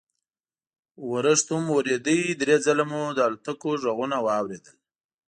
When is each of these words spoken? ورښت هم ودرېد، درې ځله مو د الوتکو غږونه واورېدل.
ورښت 1.09 1.47
هم 1.55 1.65
ودرېد، 1.75 2.37
درې 2.41 2.55
ځله 2.65 2.83
مو 2.91 3.01
د 3.17 3.19
الوتکو 3.27 3.69
غږونه 3.83 4.17
واورېدل. 4.25 4.75